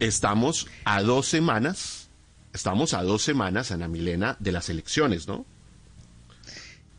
[0.00, 2.08] estamos a dos semanas,
[2.52, 5.44] estamos a dos semanas, Ana Milena, de las elecciones, ¿no?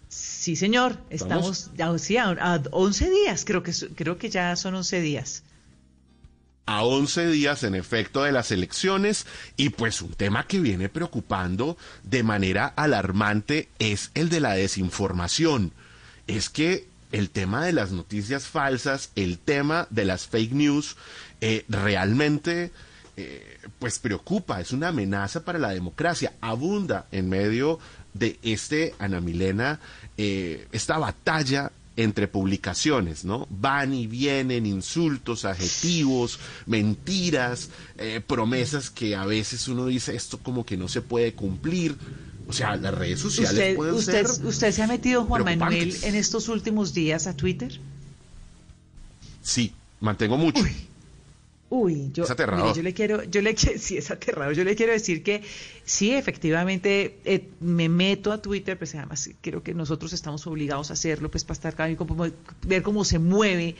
[0.10, 4.76] Sí, señor, estamos ya, sí, a, a 11 días, creo que, creo que ya son
[4.76, 5.44] 11 días
[6.68, 9.26] a 11 días en efecto de las elecciones
[9.56, 15.72] y pues un tema que viene preocupando de manera alarmante es el de la desinformación.
[16.28, 20.98] Es que el tema de las noticias falsas, el tema de las fake news,
[21.40, 22.72] eh, realmente
[23.18, 27.80] eh, pues preocupa, es una amenaza para la democracia, abunda en medio
[28.14, 29.80] de este, Ana Milena,
[30.18, 33.48] eh, esta batalla entre publicaciones, ¿no?
[33.50, 40.64] Van y vienen insultos, adjetivos, mentiras, eh, promesas que a veces uno dice esto como
[40.64, 41.98] que no se puede cumplir.
[42.48, 45.98] O sea, las redes sociales ¿Usted, pueden usted, ser ¿Usted se ha metido, Juan Manuel,
[46.04, 47.80] en estos últimos días a Twitter?
[49.42, 50.62] Sí, mantengo mucho.
[50.62, 50.87] Uy,
[51.70, 52.24] yo,
[52.74, 54.54] yo le quiero, yo le sí es aterrador.
[54.54, 55.44] Yo le quiero decir que
[55.84, 60.94] sí, efectivamente, eh, me meto a Twitter, pues además creo que nosotros estamos obligados a
[60.94, 62.28] hacerlo, pues para estar como,
[62.66, 63.76] ver cómo se mueve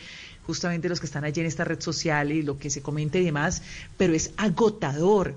[0.46, 3.24] justamente los que están allí en esta red social y lo que se comenta y
[3.24, 3.62] demás,
[3.98, 5.36] pero es agotador.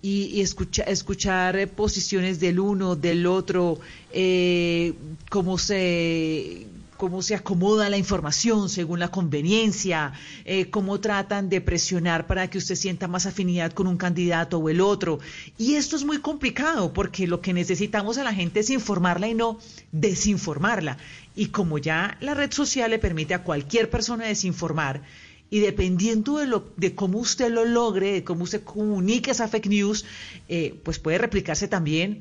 [0.00, 3.80] Y, escucha, escuchar posiciones del uno, del otro,
[4.12, 4.94] eh,
[5.28, 6.67] cómo se
[6.98, 10.12] cómo se acomoda la información según la conveniencia,
[10.44, 14.68] eh, cómo tratan de presionar para que usted sienta más afinidad con un candidato o
[14.68, 15.20] el otro.
[15.56, 19.34] Y esto es muy complicado porque lo que necesitamos a la gente es informarla y
[19.34, 19.58] no
[19.92, 20.98] desinformarla.
[21.36, 25.02] Y como ya la red social le permite a cualquier persona desinformar,
[25.50, 29.68] y dependiendo de, lo, de cómo usted lo logre, de cómo usted comunique esa fake
[29.68, 30.04] news,
[30.48, 32.20] eh, pues puede replicarse también.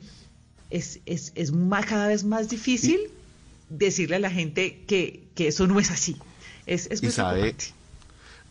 [0.69, 1.51] Es, es, es
[1.85, 2.99] cada vez más difícil
[3.69, 6.17] decirle a la gente que, eso no es así.
[6.65, 7.55] Es, es y sabe,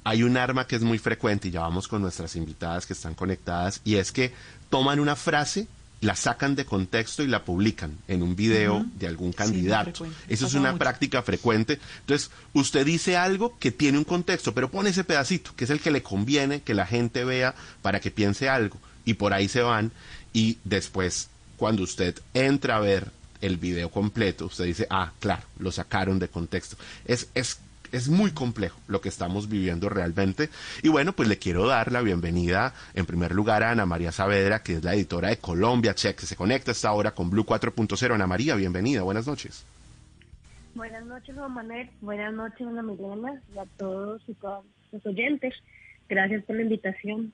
[0.04, 3.14] hay un arma que es muy frecuente, y ya vamos con nuestras invitadas que están
[3.14, 4.32] conectadas, y es que
[4.70, 5.66] toman una frase,
[6.00, 10.06] la sacan de contexto y la publican en un video de algún candidato.
[10.28, 11.80] Eso es una práctica frecuente.
[12.00, 15.80] Entonces, usted dice algo que tiene un contexto, pero pone ese pedacito, que es el
[15.80, 18.78] que le conviene que la gente vea para que piense algo.
[19.04, 19.90] Y por ahí se van.
[20.32, 23.10] Y después, cuando usted entra a ver
[23.40, 26.76] el video completo, usted dice, ah, claro, lo sacaron de contexto.
[27.04, 27.60] Es, es,
[27.92, 30.50] es muy complejo lo que estamos viviendo realmente.
[30.82, 34.62] Y bueno, pues le quiero dar la bienvenida en primer lugar a Ana María Saavedra,
[34.62, 38.14] que es la editora de Colombia Check, que se conecta esta hora con Blue 4.0.
[38.14, 39.64] Ana María, bienvenida, buenas noches.
[40.74, 41.88] Buenas noches, Juan Manuel.
[42.02, 45.54] Buenas noches, Ana Milena, y a todos y todas los oyentes.
[46.08, 47.32] Gracias por la invitación.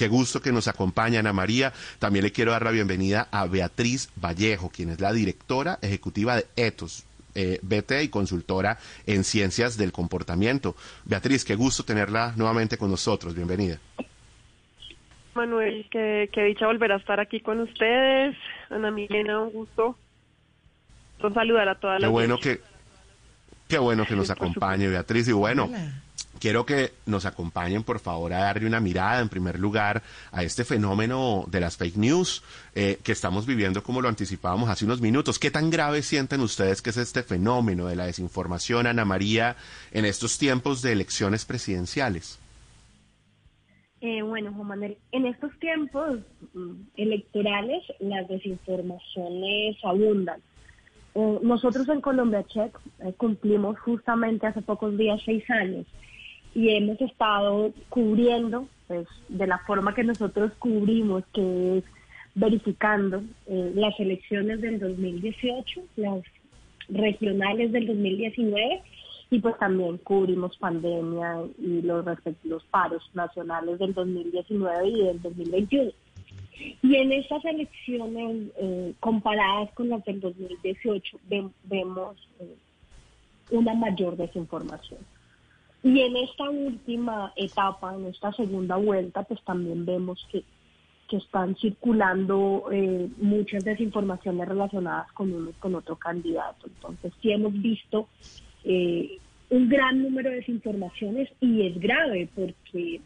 [0.00, 1.74] Qué gusto que nos acompaña Ana María.
[1.98, 6.46] También le quiero dar la bienvenida a Beatriz Vallejo, quien es la directora ejecutiva de
[6.56, 10.74] ETOS, eh, BT y consultora en ciencias del comportamiento.
[11.04, 13.34] Beatriz, qué gusto tenerla nuevamente con nosotros.
[13.34, 13.78] Bienvenida.
[15.34, 18.34] Manuel, qué, dicha volver a estar aquí con ustedes.
[18.70, 19.98] Ana Milena, un gusto.
[21.22, 22.62] Un saludar a toda la Qué bueno que,
[23.68, 25.28] qué bueno que nos acompañe, Beatriz.
[25.28, 25.68] Y bueno,
[26.40, 30.02] quiero que nos acompañen, por favor, a darle una mirada, en primer lugar,
[30.32, 32.42] a este fenómeno de las fake news
[32.74, 35.38] eh, que estamos viviendo, como lo anticipábamos hace unos minutos.
[35.38, 39.56] ¿Qué tan grave sienten ustedes que es este fenómeno de la desinformación, Ana María,
[39.92, 42.38] en estos tiempos de elecciones presidenciales?
[44.00, 46.20] Eh, bueno, Juan Manuel, en estos tiempos
[46.54, 50.40] mm, electorales las desinformaciones abundan.
[51.14, 52.78] Eh, nosotros en Colombia Check
[53.18, 55.84] cumplimos justamente hace pocos días seis años
[56.54, 61.84] y hemos estado cubriendo, pues de la forma que nosotros cubrimos, que es
[62.34, 66.22] verificando eh, las elecciones del 2018, las
[66.88, 68.82] regionales del 2019
[69.30, 75.92] y pues también cubrimos pandemia y los respectivos paros nacionales del 2019 y del 2021.
[76.82, 81.18] Y en estas elecciones eh, comparadas con las del 2018
[81.64, 82.56] vemos eh,
[83.50, 85.00] una mayor desinformación.
[85.82, 90.44] Y en esta última etapa, en esta segunda vuelta, pues también vemos que,
[91.10, 96.68] están circulando eh, muchas desinformaciones relacionadas con uno con otro candidato.
[96.68, 98.06] Entonces sí hemos visto
[98.62, 99.18] eh,
[99.48, 103.00] un gran número de desinformaciones y es grave porque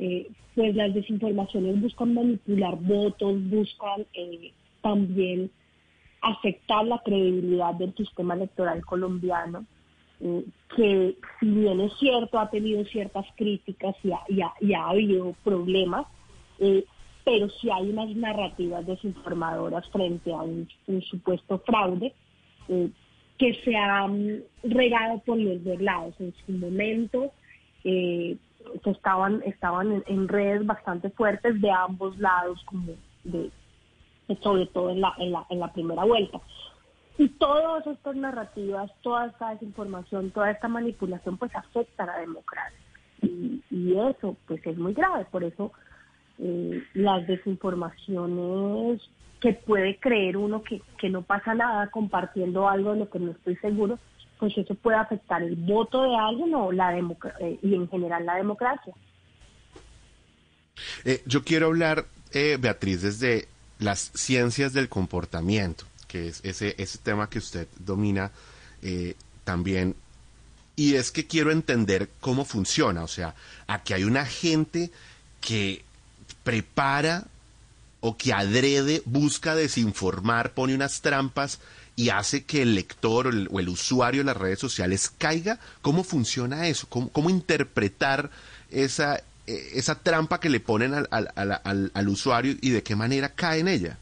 [0.00, 4.04] eh, pues las desinformaciones buscan manipular votos, buscan
[4.82, 5.48] también
[6.20, 9.64] afectar la credibilidad del sistema electoral colombiano
[10.20, 16.06] que si bien es cierto ha tenido ciertas críticas y ha, ha, habido problemas,
[16.58, 16.84] eh,
[17.24, 20.68] pero si hay unas narrativas desinformadoras frente a un,
[21.02, 22.12] supuesto fraude
[22.68, 22.90] eh,
[23.38, 26.14] que se han regado por los dos lados.
[26.18, 27.30] En su momento
[27.82, 32.92] que estaban, estaban en, redes bastante fuertes de ambos lados, como
[33.24, 33.50] de,
[34.42, 36.40] sobre todo en la, en la, en la primera vuelta.
[37.18, 42.78] Y todas estas narrativas, toda esta desinformación, toda esta manipulación, pues afecta a la democracia.
[43.22, 43.60] Y,
[43.92, 45.26] eso, pues es muy grave.
[45.32, 45.72] Por eso
[46.38, 49.02] eh, las desinformaciones
[49.40, 53.32] que puede creer uno que, que no pasa nada compartiendo algo de lo que no
[53.32, 53.98] estoy seguro,
[54.38, 58.36] pues eso puede afectar el voto de alguien o la eh, y en general la
[58.36, 58.94] democracia.
[61.04, 62.04] Eh, yo quiero hablar,
[62.60, 63.48] Beatriz, desde
[63.80, 68.32] las ciencias del comportamiento que es ese, ese tema que usted domina
[68.82, 69.14] eh,
[69.44, 69.94] también.
[70.74, 73.04] Y es que quiero entender cómo funciona.
[73.04, 73.34] O sea,
[73.66, 74.90] aquí hay una gente
[75.40, 75.84] que
[76.42, 77.26] prepara
[78.00, 81.60] o que adrede, busca desinformar, pone unas trampas
[81.96, 85.58] y hace que el lector o el, usuario de las redes sociales caiga.
[85.82, 86.86] ¿Cómo funciona eso?
[86.88, 88.30] ¿Cómo, interpretar
[88.70, 89.16] esa,
[89.48, 93.60] e, esa trampa que le ponen al, al, al usuario y de qué manera cae
[93.60, 93.98] en ella?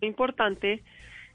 [0.00, 0.82] Importante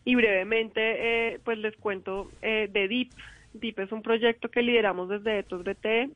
[0.03, 3.11] y brevemente eh, pues les cuento eh, de DIP.
[3.53, 6.11] DIP es un proyecto que lideramos desde Etos BT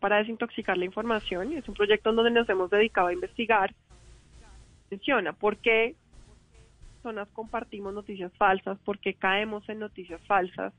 [0.00, 3.74] para desintoxicar la información y es un proyecto en donde nos hemos dedicado a investigar.
[4.90, 5.94] Menciona por qué
[6.94, 10.72] personas compartimos noticias falsas, por qué caemos en noticias falsas,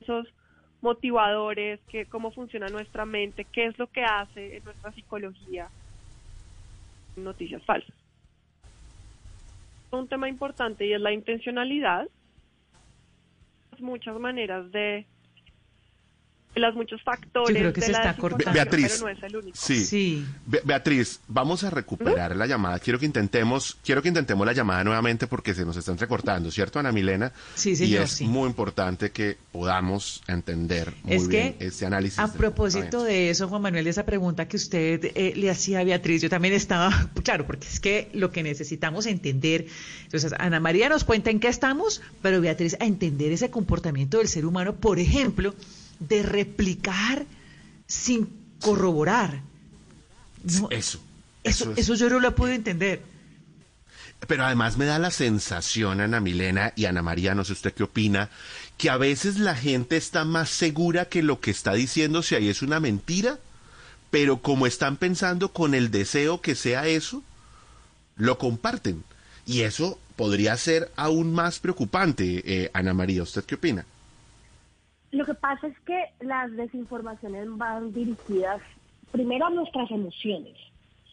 [0.00, 0.26] esos
[0.80, 5.68] motivadores, que, cómo funciona nuestra mente, qué es lo que hace en nuestra psicología
[7.16, 8.03] noticias falsas
[9.96, 12.08] un tema importante y es la intencionalidad.
[13.78, 15.06] Muchas maneras de
[16.56, 18.16] los muchos factores creo que se está
[18.52, 19.56] Beatriz, pero no es el único.
[19.56, 20.24] Sí.
[20.64, 22.78] Beatriz, vamos a recuperar la llamada.
[22.78, 26.78] Quiero que intentemos, quiero que intentemos la llamada nuevamente porque se nos está entrecortando, ¿cierto,
[26.78, 27.32] Ana Milena?
[27.54, 32.18] Sí, señor, Y es muy importante que podamos entender muy bien este análisis.
[32.18, 35.84] A propósito de eso, Juan Manuel, de esa pregunta que usted eh, le hacía a
[35.84, 39.66] Beatriz, yo también estaba, claro, porque es que lo que necesitamos entender,
[40.04, 44.28] entonces Ana María nos cuenta en qué estamos, pero Beatriz a entender ese comportamiento del
[44.28, 45.54] ser humano, por ejemplo,
[46.00, 47.26] de replicar
[47.86, 48.28] sin
[48.60, 49.42] corroborar.
[50.70, 51.00] eso,
[51.42, 53.02] eso, eso, yo no lo puedo entender.
[54.26, 57.82] Pero además me da la sensación, Ana Milena y Ana María, no sé usted qué
[57.82, 58.30] opina,
[58.78, 62.48] que a veces la gente está más segura que lo que está diciendo si ahí
[62.48, 63.38] es una mentira,
[64.10, 67.22] pero como están pensando con el deseo que sea eso,
[68.16, 69.04] lo comparten.
[69.46, 73.22] Y eso podría ser aún más preocupante, eh, Ana María.
[73.22, 73.84] ¿Usted qué opina?
[75.14, 78.60] Lo que pasa es que las desinformaciones van dirigidas
[79.12, 80.56] primero a nuestras emociones.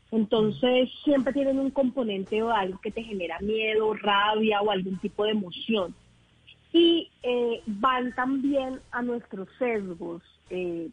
[0.10, 5.24] Entonces siempre tienen un componente o algo que te genera miedo, rabia o algún tipo
[5.24, 5.94] de emoción.
[6.74, 10.24] Y eh, van también a nuestros sesgos.
[10.50, 10.90] Eh,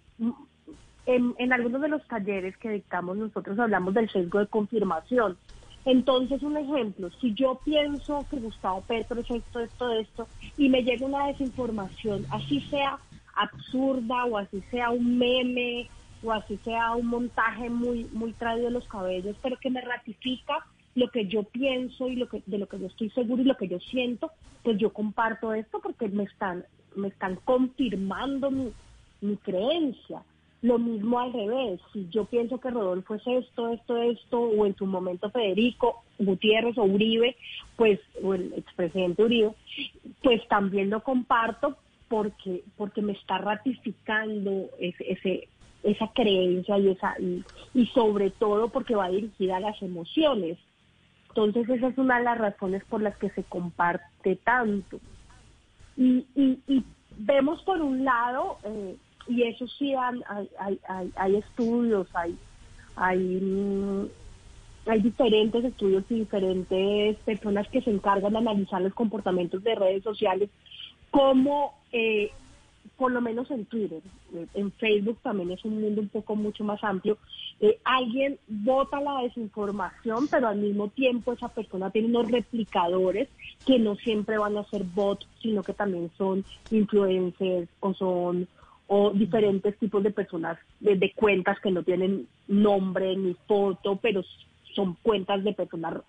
[1.07, 5.39] en, en algunos de los talleres que dictamos nosotros hablamos del sesgo de confirmación.
[5.89, 10.83] Entonces, un ejemplo, si yo pienso que Gustavo Petro es esto, esto, esto, y me
[10.83, 13.01] llega una desinformación, así sea
[13.35, 15.89] absurda o así sea un meme
[16.23, 20.63] o así sea un montaje muy muy traído de los cabellos, pero que me ratifica
[20.95, 23.57] lo que yo pienso y lo que de lo que yo estoy seguro y lo
[23.57, 24.31] que yo siento,
[24.63, 28.75] pues yo comparto esto porque me están me están confirmando mi,
[29.23, 30.23] mi creencia.
[30.61, 34.75] Lo mismo al revés, si yo pienso que Rodolfo es esto, esto, esto, o en
[34.75, 37.37] su momento Federico Gutiérrez o Uribe,
[37.77, 39.53] pues, o el expresidente Uribe,
[40.23, 41.77] pues también lo comparto
[42.09, 45.49] porque, porque me está ratificando ese,
[45.83, 50.59] esa creencia y, esa, y, sobre todo porque va dirigida a las emociones.
[51.29, 54.99] Entonces esa es una de las razones por las que se comparte tanto.
[55.97, 56.85] Y, y,
[57.21, 58.97] vemos por un lado eh,
[59.29, 60.21] y eso sí hay,
[60.59, 62.37] hay, hay, estudios, hay,
[62.97, 64.07] hay, mm,
[64.87, 70.03] hay diferentes estudios y diferentes personas que se encargan de analizar los comportamientos de redes
[70.03, 70.49] sociales,
[71.11, 72.31] como eh,
[72.97, 74.03] por lo menos en Twitter,
[74.35, 77.19] eh, en Facebook también es un mundo un poco mucho más amplio,
[77.61, 83.29] eh, alguien vota la desinformación, pero al mismo tiempo esa persona tiene unos replicadores
[83.67, 88.49] que no siempre van a ser bots, sino que también son influencers o son
[88.89, 94.23] o diferentes tipos de personas, de, cuentas que no tienen nombre ni foto, pero
[94.75, 96.01] son cuentas de personas,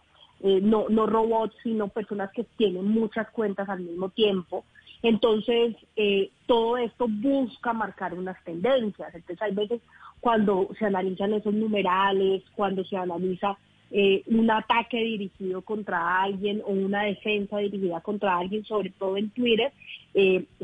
[0.41, 4.63] eh, no, no robots, sino personas que tienen muchas cuentas al mismo tiempo.
[5.03, 9.13] Entonces, eh, todo esto busca marcar unas tendencias.
[9.13, 9.81] Entonces, hay veces
[10.21, 13.57] cuando se analizan esos numerales, cuando se analiza
[13.91, 19.31] eh, un ataque dirigido contra alguien o una defensa dirigida contra alguien, sobre todo en
[19.31, 19.73] Twitter,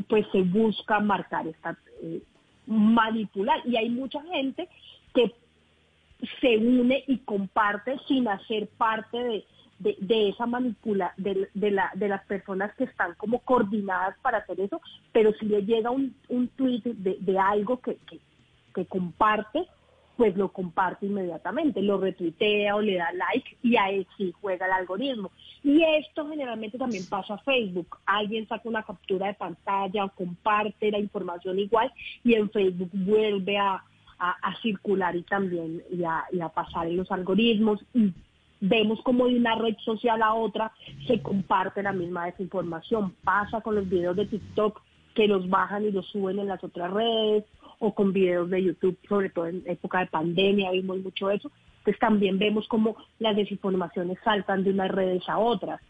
[0.08, 1.76] pues se busca marcar esta,
[2.66, 3.60] manipular.
[3.66, 4.68] Y hay mucha gente
[5.14, 5.34] que
[6.40, 9.44] se une y comparte sin hacer parte
[9.78, 14.38] de, de, esa manipula, de, de, la, de las personas que están como coordinadas para
[14.38, 14.80] hacer eso,
[15.12, 18.18] pero si le llega un, un tweet de, de algo que, que,
[18.74, 19.66] que comparte,
[20.16, 24.72] pues lo comparte inmediatamente, lo retuitea o le da like y ahí sí juega el
[24.72, 25.30] algoritmo.
[25.62, 27.98] Y esto generalmente también pasa a Facebook.
[28.06, 31.92] Alguien saca una captura de pantalla o comparte la información igual
[32.24, 33.82] y en Facebook vuelve a,
[34.18, 38.12] a, circular y también y a, a pasar en los algoritmos y
[38.60, 40.72] vemos como de una red social a otra
[41.06, 43.14] se comparte la misma desinformación.
[43.22, 44.80] Pasa con los videos de TikTok
[45.14, 47.44] que los bajan y los suben en las otras redes
[47.78, 51.50] o con videos de YouTube, sobre todo en época de pandemia vimos mucho eso.
[51.84, 55.80] Pues también vemos como las desinformaciones saltan de unas redes a otras.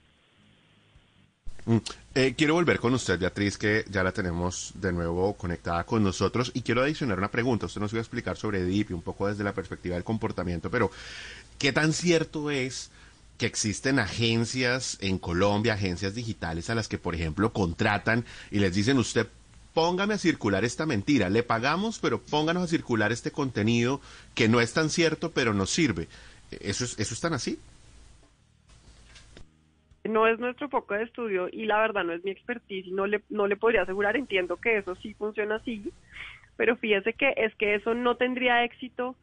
[1.66, 1.78] Mm.
[2.14, 6.52] Eh, quiero volver con usted, Beatriz, que ya la tenemos de nuevo conectada con nosotros
[6.54, 7.66] y quiero adicionar una pregunta.
[7.66, 10.90] Usted nos iba a explicar sobre DIP un poco desde la perspectiva del comportamiento, pero
[11.58, 12.90] ¿qué tan cierto es
[13.36, 18.74] que existen agencias en Colombia, agencias digitales a las que, por ejemplo, contratan y les
[18.74, 19.28] dicen usted
[19.76, 24.00] póngame a circular esta mentira, le pagamos, pero pónganos a circular este contenido
[24.34, 26.08] que no es tan cierto, pero nos sirve.
[26.50, 27.58] ¿Eso es, eso es tan así?
[30.04, 33.06] no es nuestro foco de estudio y la verdad no es mi expertise y no
[33.06, 35.92] le, no le podría asegurar, entiendo que eso sí funciona así,
[36.56, 39.14] pero fíjese que es que eso no tendría éxito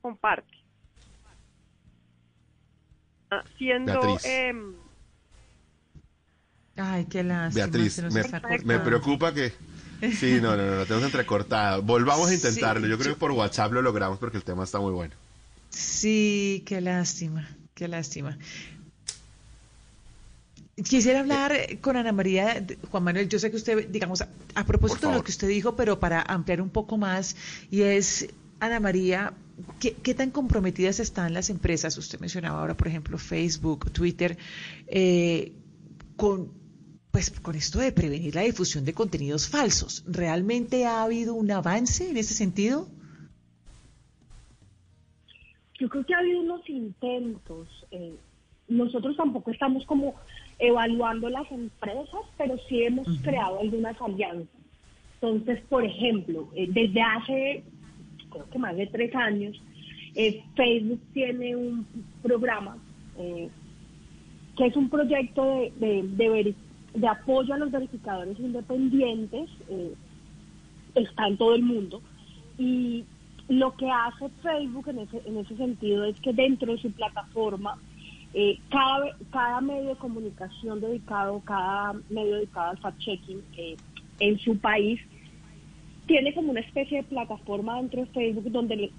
[0.00, 0.56] comparte.
[3.30, 4.00] Ah, siendo...
[4.24, 4.74] Em,
[6.80, 7.66] Ay, qué lástima.
[7.66, 8.02] Beatriz,
[8.64, 9.52] me, preocupa que...
[10.18, 11.82] Sí, no, no, no, lo tenemos entrecortado.
[11.82, 12.86] Volvamos a intentarlo.
[12.86, 15.14] yo creo que por WhatsApp lo logramos porque el tema está muy bueno.
[15.68, 18.38] Sí, qué lástima, qué lástima.
[20.82, 24.22] Quisiera hablar con Ana María, Juan Manuel, yo sé que usted, digamos,
[24.54, 27.36] a, propósito de lo que usted dijo, pero para ampliar un poco más,
[27.70, 28.28] y es,
[28.60, 29.34] Ana María,
[29.78, 31.98] ¿qué, tan comprometidas están las empresas?
[31.98, 34.38] Usted mencionaba ahora, por ejemplo, Facebook, Twitter,
[34.86, 35.52] eh,
[36.16, 36.50] con,
[37.10, 40.04] pues, con esto de prevenir la difusión de contenidos falsos.
[40.06, 42.86] ¿Realmente ha habido un avance en ese sentido?
[45.78, 47.68] Yo creo que ha habido unos intentos.
[47.90, 48.14] Eh,
[48.68, 50.14] nosotros tampoco estamos como
[50.58, 54.48] evaluando las empresas, pero sí hemos creado algunas alianzas.
[55.20, 57.64] Entonces, por ejemplo, eh, desde hace,
[58.30, 59.60] creo que más de tres años,
[60.14, 61.86] eh, Facebook tiene un
[62.22, 62.78] programa
[63.18, 63.48] eh,
[64.56, 65.44] que es un proyecto
[65.78, 66.54] de, de,
[67.08, 69.50] apoyo a los verificadores independientes,
[70.94, 72.02] está en todo el mundo,
[72.58, 73.04] y
[73.48, 77.78] lo que hace Facebook en ese, en ese sentido es que dentro de su plataforma
[78.32, 83.76] eh, cada, cada medio de comunicación dedicado, cada medio dedicado al fact-checking eh,
[84.20, 85.00] en su país,
[86.06, 88.90] tiene como una especie de plataforma dentro de Facebook donde le,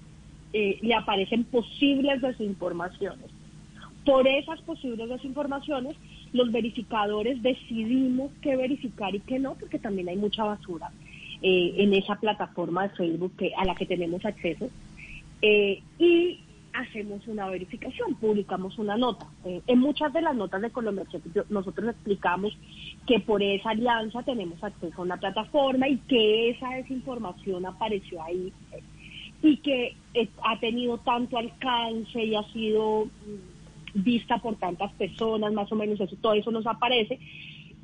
[0.52, 3.30] eh, le aparecen posibles desinformaciones.
[4.04, 5.96] Por esas posibles desinformaciones,
[6.32, 10.90] los verificadores decidimos qué verificar y qué no, porque también hay mucha basura
[11.44, 14.70] en esa plataforma de Facebook que, a la que tenemos acceso.
[15.98, 16.38] y
[16.72, 19.26] hacemos una verificación, publicamos una nota.
[19.44, 21.04] Eh, en muchas de las notas de Colombia
[21.50, 22.56] nosotros explicamos
[23.06, 28.52] que por esa alianza tenemos acceso a una plataforma y que esa desinformación apareció ahí
[28.72, 28.82] eh,
[29.42, 33.51] y que eh, ha tenido tanto alcance y ha sido mm,
[33.94, 37.18] vista por tantas personas, más o menos eso, todo eso nos aparece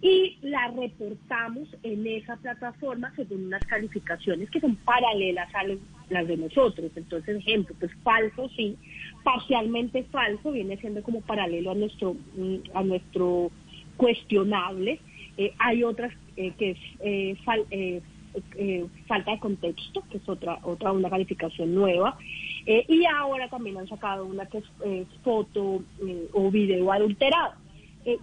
[0.00, 5.64] y la reportamos en esa plataforma según unas calificaciones que son paralelas a
[6.08, 6.92] las de nosotros.
[6.94, 8.76] Entonces, ejemplo, pues falso sí,
[9.24, 13.50] parcialmente falso viene siendo como paralelo a nuestro mm, a nuestro
[13.96, 15.00] cuestionable.
[15.36, 18.00] Eh, hay otras eh, que es eh,
[19.06, 22.18] falta de contexto, que es otra otra una calificación nueva.
[22.66, 25.82] y ahora también han sacado una que es foto
[26.32, 27.54] o video adulterado
[28.08, 28.18] eh,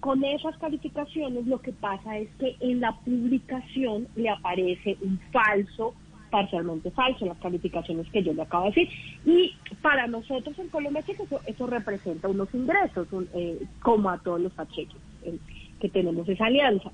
[0.00, 5.94] con, esas calificaciones lo que pasa es que en la publicación le aparece un falso,
[6.30, 8.88] parcialmente falso, las calificaciones que yo le acabo de decir.
[9.24, 14.52] Y para nosotros en Colombia eso, eso representa unos ingresos, eh, como a todos los
[14.52, 15.38] pacheques eh,
[15.80, 16.90] que tenemos esa alianza.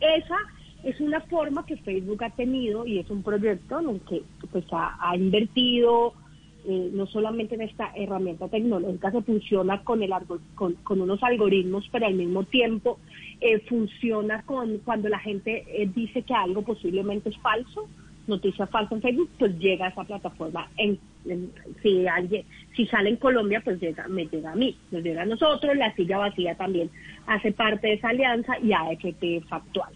[0.00, 0.36] Esa
[0.84, 4.64] es una forma que Facebook ha tenido y es un proyecto en el que pues,
[4.72, 6.14] ha invertido
[6.66, 10.12] eh, no solamente en esta herramienta tecnológica se funciona con, el,
[10.54, 12.98] con, con unos algoritmos, pero al mismo tiempo
[13.40, 17.88] eh, funciona con cuando la gente eh, dice que algo posiblemente es falso,
[18.26, 20.68] noticia falsa en Facebook, pues llega a esa plataforma.
[20.76, 20.98] En,
[21.82, 25.26] si alguien, si sale en Colombia, pues llega, me llega a mí, nos llega a
[25.26, 25.76] nosotros.
[25.76, 26.90] La silla vacía también
[27.26, 29.92] hace parte de esa alianza y AFP Factual.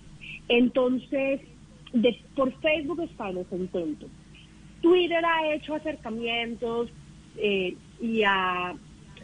[0.48, 1.40] Entonces,
[1.92, 4.10] de, por Facebook están los intentos.
[4.82, 6.90] Twitter ha hecho acercamientos
[7.38, 8.22] eh, y,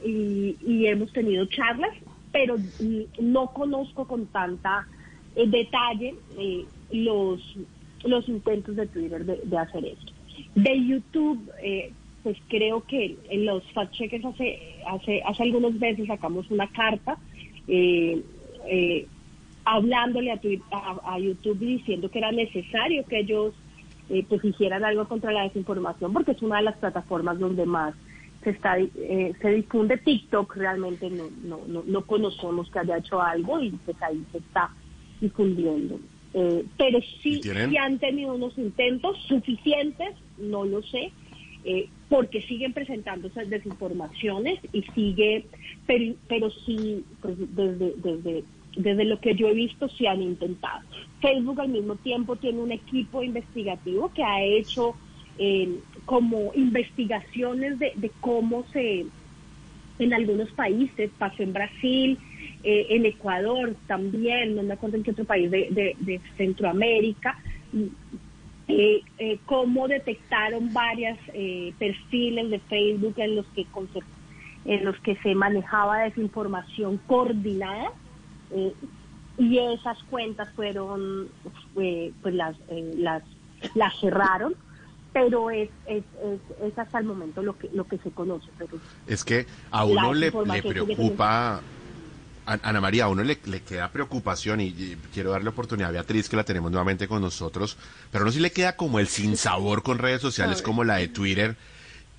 [0.03, 1.95] y, hemos tenido charlas,
[2.33, 2.57] pero
[3.21, 4.87] no conozco con tanta
[5.37, 7.41] eh, detalle eh, los,
[8.05, 10.13] los intentos de Twitter de, hacer esto.
[10.55, 11.51] De YouTube,
[12.23, 17.19] pues creo que en los fact checkers hace, hace, hace algunos meses sacamos una carta
[19.65, 23.55] hablándole a, YouTube diciendo que era necesario que ellos
[24.09, 27.95] eh, pues hicieran algo contra la desinformación porque es una de las plataformas donde más
[28.43, 33.61] se está eh, se difunde TikTok realmente no, no, no, conocemos que haya hecho algo
[33.61, 34.71] y pues ahí se está
[35.21, 36.01] difundiendo.
[36.33, 41.13] Eh, pero sí, sí han tenido unos intentos suficientes no lo sé
[42.09, 45.45] porque siguen presentando esas desinformaciones y sigue
[45.87, 48.45] pero pero sí pues desde desde
[48.77, 50.83] desde lo que yo he visto, se han intentado.
[51.21, 54.95] Facebook al mismo tiempo tiene un equipo investigativo que ha hecho
[55.39, 59.07] eh, como investigaciones de, cómo se,
[59.99, 62.19] en algunos países, pasó en Brasil,
[62.63, 67.39] eh, en Ecuador también, no me acuerdo en qué otro país de, Centroamérica,
[68.71, 71.19] eh, cómo detectaron varias
[71.79, 73.67] perfiles de Facebook en los que
[74.65, 77.93] en los que se manejaba desinformación coordinada
[78.51, 78.73] eh,
[79.39, 81.29] y esas cuentas fueron,
[81.73, 83.23] pues las, eh, las,
[83.75, 84.55] las cerraron
[85.13, 86.05] pero es, es,
[86.63, 88.49] es, hasta el momento lo que lo que se conoce.
[88.57, 91.61] Pero es que a uno le, preocupa,
[92.63, 96.37] Ana María, a uno le, le queda preocupación y, quiero darle oportunidad a Beatriz, que
[96.37, 97.77] la tenemos nuevamente con nosotros,
[98.11, 101.57] pero no si le queda como el sinsabor con redes sociales como la de Twitter,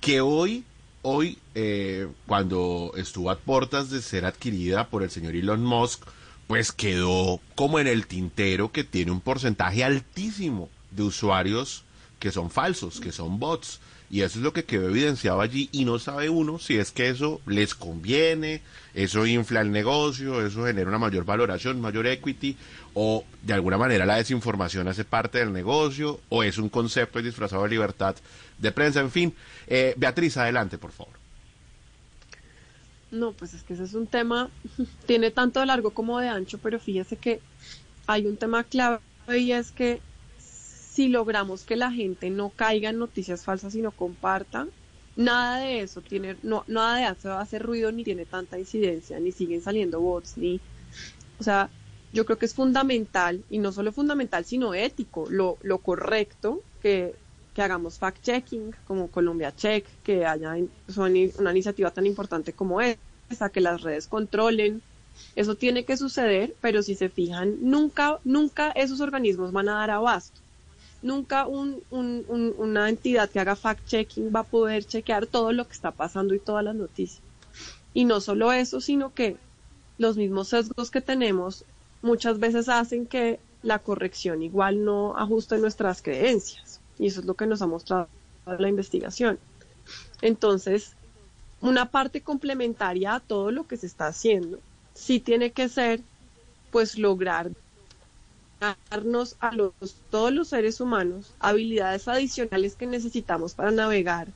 [0.00, 0.64] que hoy
[1.02, 6.04] hoy, eh, cuando estuvo a puertas de ser adquirida por el señor Elon Musk,
[6.46, 11.84] pues quedó como en el tintero que tiene un porcentaje altísimo de usuarios
[12.18, 13.80] que son falsos, que son bots.
[14.12, 17.08] Y eso es lo que quedó evidenciado allí y no sabe uno si es que
[17.08, 18.60] eso les conviene,
[18.92, 22.54] eso infla el negocio, eso genera una mayor valoración, mayor equity,
[22.92, 27.62] o de alguna manera la desinformación hace parte del negocio, o es un concepto disfrazado
[27.62, 28.14] de libertad
[28.58, 29.34] de prensa, en fin.
[29.66, 31.14] Eh, Beatriz, adelante, por favor.
[33.10, 34.50] No, pues es que ese es un tema,
[35.06, 37.40] tiene tanto de largo como de ancho, pero fíjese que
[38.06, 39.00] hay un tema clave
[39.34, 40.02] y es que
[40.92, 44.66] si logramos que la gente no caiga en noticias falsas y no comparta,
[45.16, 49.32] nada de eso tiene, no, nada de eso hace ruido ni tiene tanta incidencia, ni
[49.32, 50.60] siguen saliendo bots, ni,
[51.38, 51.70] o sea,
[52.12, 57.14] yo creo que es fundamental, y no solo fundamental, sino ético, lo, lo correcto que
[57.54, 60.56] que hagamos fact-checking como Colombia Check, que haya
[60.96, 64.82] una iniciativa tan importante como esa, que las redes controlen.
[65.36, 69.90] Eso tiene que suceder, pero si se fijan, nunca, nunca esos organismos van a dar
[69.90, 70.40] abasto.
[71.02, 76.34] Nunca una entidad que haga fact-checking va a poder chequear todo lo que está pasando
[76.34, 77.20] y todas las noticias.
[77.92, 79.36] Y no solo eso, sino que
[79.98, 81.64] los mismos sesgos que tenemos
[82.02, 86.80] muchas veces hacen que la corrección igual no ajuste nuestras creencias.
[86.98, 88.08] Y eso es lo que nos ha mostrado
[88.46, 89.38] la investigación.
[90.20, 90.94] Entonces,
[91.60, 94.58] una parte complementaria a todo lo que se está haciendo,
[94.94, 96.00] sí tiene que ser,
[96.70, 97.50] pues, lograr
[98.90, 99.72] darnos a los,
[100.10, 104.28] todos los seres humanos habilidades adicionales que necesitamos para navegar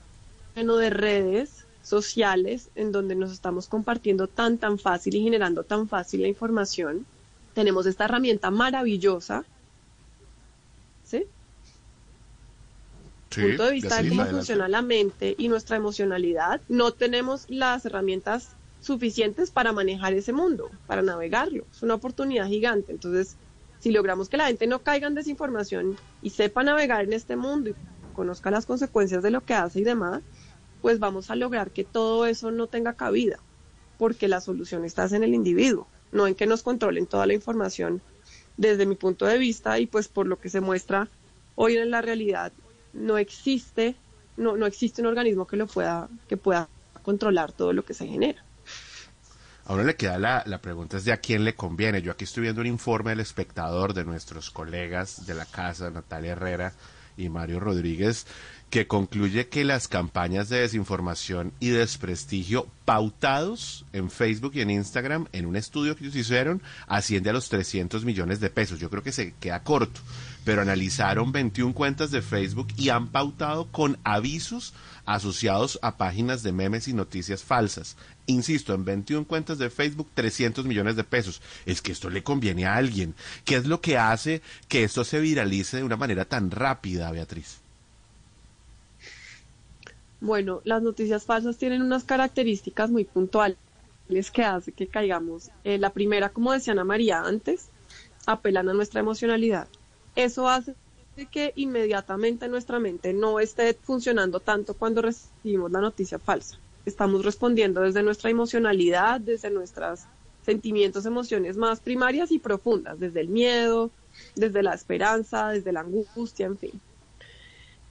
[0.54, 5.88] lleno de redes sociales en donde nos estamos compartiendo tan tan fácil y generando tan
[5.88, 7.06] fácil la información.
[7.54, 9.44] Tenemos esta herramienta maravillosa,
[11.04, 11.26] ¿sí?
[13.30, 18.50] punto de vista de cómo funciona la mente y nuestra emocionalidad, no tenemos las herramientas
[18.80, 21.64] suficientes para manejar ese mundo, para navegarlo.
[21.70, 22.92] Es una oportunidad gigante.
[22.92, 23.36] Entonces,
[23.86, 27.70] si logramos que la gente no caiga en desinformación y sepa navegar en este mundo
[27.70, 27.76] y
[28.10, 30.24] conozca las consecuencias de lo que hace y demás,
[30.80, 33.38] pues vamos a lograr que todo eso no tenga cabida,
[33.96, 38.02] porque la solución está en el individuo, no en que nos controlen toda la información
[38.56, 41.12] desde mi punto de vista y pues por lo que se muestra
[41.54, 42.52] hoy en la realidad
[42.90, 44.02] no existe,
[44.34, 46.72] no, no existe un organismo que lo pueda, que pueda
[47.02, 48.44] controlar todo lo que se genera.
[49.66, 52.00] A uno le queda la, la pregunta es de a quién le conviene.
[52.00, 56.32] Yo aquí estoy viendo un informe del espectador de nuestros colegas de la casa, Natalia
[56.32, 56.72] Herrera
[57.16, 58.26] y Mario Rodríguez,
[58.70, 65.28] que concluye que las campañas de desinformación y desprestigio pautados en Facebook y en Instagram
[65.32, 68.78] en un estudio que ellos hicieron asciende a los 300 millones de pesos.
[68.78, 70.00] Yo creo que se queda corto
[70.46, 74.74] pero analizaron 21 cuentas de Facebook y han pautado con avisos
[75.04, 77.96] asociados a páginas de memes y noticias falsas.
[78.26, 81.42] Insisto, en 21 cuentas de Facebook, 300 millones de pesos.
[81.66, 83.16] Es que esto le conviene a alguien.
[83.44, 87.65] ¿Qué es lo que hace que esto se viralice de una manera tan rápida, Beatriz?
[90.26, 93.56] Bueno, las noticias falsas tienen unas características muy puntuales
[94.32, 95.50] que hace que caigamos.
[95.62, 97.68] Eh, la primera, como decía Ana María antes,
[98.26, 99.68] apelan a nuestra emocionalidad.
[100.16, 100.74] Eso hace
[101.30, 106.58] que inmediatamente nuestra mente no esté funcionando tanto cuando recibimos la noticia falsa.
[106.84, 110.00] Estamos respondiendo desde nuestra emocionalidad, desde nuestros
[110.44, 113.92] sentimientos, emociones más primarias y profundas, desde el miedo,
[114.34, 116.80] desde la esperanza, desde la angustia, en fin.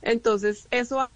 [0.01, 1.09] Entonces, eso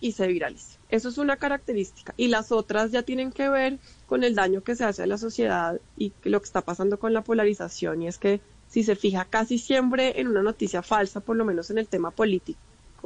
[0.00, 0.78] y se viraliza.
[0.90, 2.14] Eso es una característica.
[2.16, 5.18] Y las otras ya tienen que ver con el daño que se hace a la
[5.18, 8.02] sociedad y lo que está pasando con la polarización.
[8.02, 11.70] Y es que si se fija casi siempre en una noticia falsa, por lo menos
[11.70, 12.60] en el tema político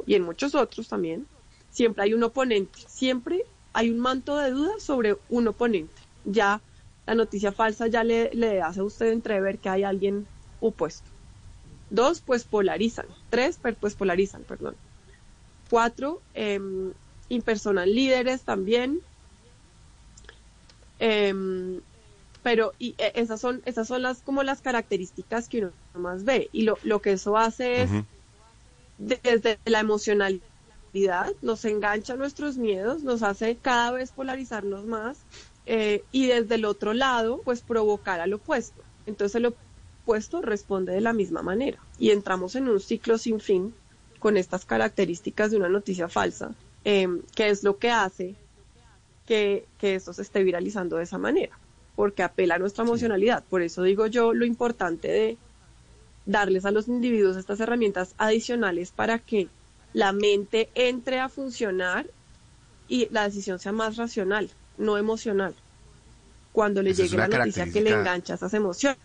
[0.05, 1.27] y en muchos otros también,
[1.69, 6.01] siempre hay un oponente, siempre hay un manto de duda sobre un oponente.
[6.25, 6.61] Ya
[7.05, 10.27] la noticia falsa ya le, le hace a usted entrever que hay alguien
[10.59, 11.09] opuesto.
[11.89, 13.05] Dos, pues polarizan.
[13.29, 14.75] Tres, pues polarizan, perdón.
[15.71, 16.59] Cuatro, eh,
[17.29, 18.99] impersonan líderes también.
[20.99, 21.79] Em,
[22.43, 26.49] pero y, e, esas son esas son las como las características que uno más ve.
[26.51, 27.89] Y lo, lo que eso hace es
[28.97, 30.41] desde la emocionalidad
[31.41, 35.17] nos engancha nuestros miedos nos hace cada vez polarizarnos más
[35.65, 38.83] eh, y desde el otro lado pues provocar al opuesto.
[39.05, 39.55] Entonces el
[40.03, 41.79] opuesto responde de la misma manera.
[41.97, 43.73] Y entramos en un ciclo sin fin
[44.21, 46.51] con estas características de una noticia falsa,
[46.85, 48.35] eh, que es lo que hace
[49.25, 51.57] que, que, esto se esté viralizando de esa manera,
[51.95, 53.43] porque apela a nuestra emocionalidad.
[53.49, 55.37] Por eso digo yo lo importante de
[56.27, 59.47] darles a los individuos estas herramientas adicionales para que
[59.93, 62.05] la mente entre a funcionar
[62.87, 65.55] y la decisión sea más racional, no emocional,
[66.51, 68.97] cuando le llegue la noticia que le engancha esas emociones.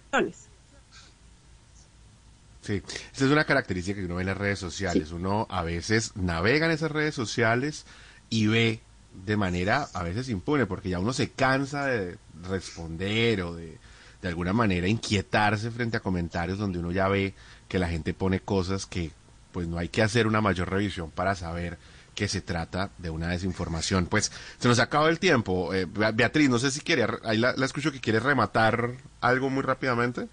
[2.66, 2.82] Sí,
[3.14, 5.12] esa es una característica que uno ve en las redes sociales.
[5.12, 7.86] Uno a veces navega en esas redes sociales
[8.28, 8.80] y ve
[9.24, 13.78] de manera a veces impune, porque ya uno se cansa de responder o de,
[14.20, 17.34] de alguna manera inquietarse frente a comentarios donde uno ya ve
[17.68, 19.12] que la gente pone cosas que
[19.52, 21.78] pues no hay que hacer una mayor revisión para saber
[22.16, 24.06] que se trata de una desinformación.
[24.06, 25.72] Pues se nos acaba el tiempo.
[25.72, 29.62] Eh, Beatriz, no sé si quiere, ahí la, la escucho que quiere rematar algo muy
[29.62, 30.26] rápidamente.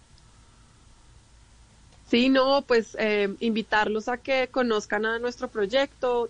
[2.13, 6.30] Sí, no, pues eh, invitarlos a que conozcan a nuestro proyecto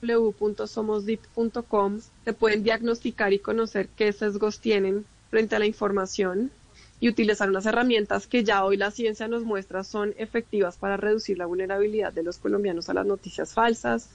[0.00, 2.00] www.somosdeep.com.
[2.24, 6.52] Se pueden diagnosticar y conocer qué sesgos tienen frente a la información
[7.00, 11.36] y utilizar unas herramientas que ya hoy la ciencia nos muestra son efectivas para reducir
[11.36, 14.10] la vulnerabilidad de los colombianos a las noticias falsas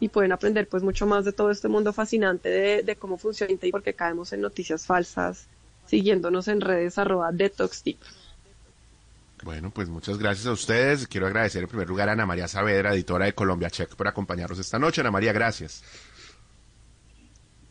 [0.00, 3.70] y pueden aprender pues mucho más de todo este mundo fascinante de, cómo funciona y
[3.70, 5.46] por qué caemos en noticias falsas
[5.86, 8.00] siguiéndonos en redes arroba detoxtip.
[9.44, 11.06] Bueno, pues muchas gracias a ustedes.
[11.06, 14.58] Quiero agradecer en primer lugar a Ana María Saavedra, editora de Colombia Check, por acompañarnos
[14.58, 15.02] esta noche.
[15.02, 15.84] Ana María, gracias.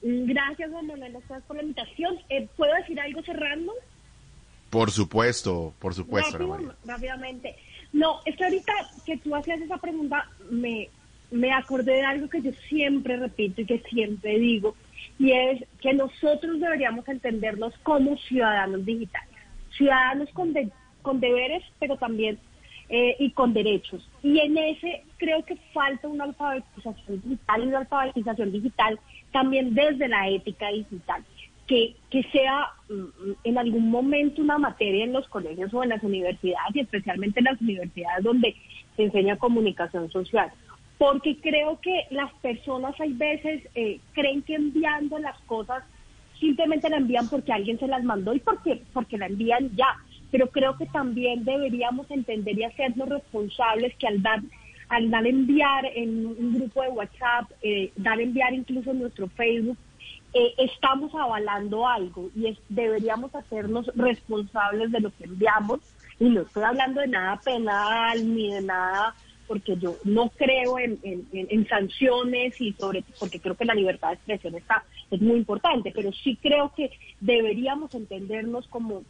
[0.04, 2.20] Gracias, Juan Manuel, por la invitación.
[2.30, 3.74] Eh, ¿Puedo decir algo cerrando?
[4.70, 6.38] Por supuesto, por supuesto.
[6.86, 7.56] Rápidamente.
[7.92, 8.74] No, es que ahorita
[9.06, 10.90] que tú hacías esa pregunta, me,
[11.32, 14.76] me acordé de algo que yo siempre repito y que siempre digo,
[15.18, 19.30] y es que nosotros deberíamos entendernos como ciudadanos digitales,
[19.76, 20.70] ciudadanos con, de,
[21.04, 22.40] con deberes, pero también
[22.90, 24.08] eh, y con derechos.
[24.22, 29.00] Y en ese creo que falta una alfabetización digital y una alfabetización digital
[29.32, 31.24] también desde la ética digital.
[31.66, 36.04] Que, que sea mm, en algún momento una materia en los colegios o en las
[36.04, 38.56] universidades y especialmente en las universidades donde
[38.98, 40.52] se enseña comunicación social.
[40.98, 45.84] Porque creo que las personas hay veces eh, creen que enviando las cosas
[46.38, 49.96] simplemente la envían porque alguien se las mandó y porque, porque la envían ya
[50.34, 54.42] pero creo que también deberíamos entender y hacernos responsables que al dar
[54.90, 59.78] al dar enviar en un grupo de WhatsApp, eh, dar enviar incluso en nuestro Facebook,
[60.34, 65.82] eh, estamos avalando algo y es, deberíamos hacernos responsables de lo que enviamos.
[66.20, 69.14] Y no estoy hablando de nada penal ni de nada,
[69.48, 74.10] porque yo no creo en, en, en sanciones y sobre porque creo que la libertad
[74.10, 79.04] de expresión está es muy importante, pero sí creo que deberíamos entendernos como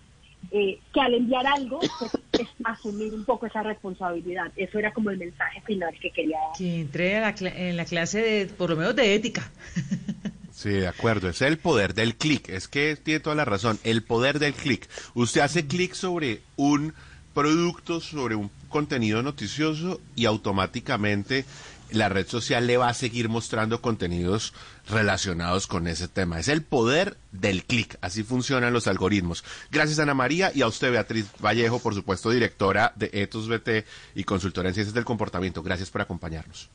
[0.52, 4.52] eh, que al enviar algo pues, es asumir un poco esa responsabilidad.
[4.56, 6.58] Eso era como el mensaje final que quería dar.
[6.58, 9.50] Que entre en la clase de, por lo menos de ética.
[10.56, 11.28] Sí, de acuerdo.
[11.28, 12.48] Es el poder del clic.
[12.48, 13.80] Es que tiene toda la razón.
[13.84, 14.88] El poder del clic.
[15.16, 16.94] Usted hace clic sobre un
[17.34, 21.46] productos sobre un contenido noticioso y automáticamente
[21.94, 24.54] la red social le va a seguir mostrando contenidos
[24.90, 26.40] relacionados con ese tema.
[26.40, 27.98] Es el poder del clic.
[28.02, 29.44] Así funcionan los algoritmos.
[29.72, 34.24] Gracias Ana María y a usted Beatriz Vallejo, por supuesto, directora de Ethos BT y
[34.24, 35.64] consultora en ciencias del comportamiento.
[35.64, 36.70] Gracias por acompañarnos.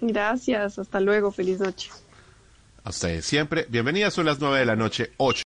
[0.00, 1.90] Gracias, hasta luego, feliz noche.
[2.84, 5.36] A ustedes siempre, bienvenidas, son las nueve de la noche, ocho.